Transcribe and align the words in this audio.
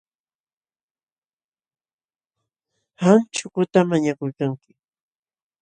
Qam 2.99 3.19
chukutam 3.35 3.85
mañakuykanki., 3.91 4.71